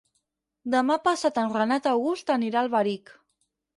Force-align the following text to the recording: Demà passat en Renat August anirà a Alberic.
Demà 0.75 0.95
passat 1.03 1.37
en 1.41 1.53
Renat 1.57 1.91
August 1.93 2.33
anirà 2.37 2.59
a 2.63 2.67
Alberic. 2.67 3.15